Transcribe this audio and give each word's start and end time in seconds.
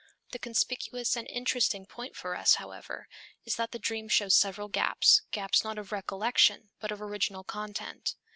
The 0.31 0.39
conspicuous 0.39 1.15
and 1.15 1.27
interesting 1.27 1.85
point 1.85 2.15
for 2.15 2.35
us, 2.35 2.55
however, 2.55 3.07
is 3.45 3.55
that 3.57 3.69
the 3.71 3.77
dream 3.77 4.07
shows 4.09 4.33
several 4.33 4.67
gaps, 4.67 5.21
gaps 5.29 5.63
not 5.63 5.77
of 5.77 5.91
recollection, 5.91 6.71
but 6.79 6.91
of 6.91 7.03
original 7.03 7.43
content. 7.43 8.15